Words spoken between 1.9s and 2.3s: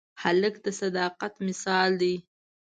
دی.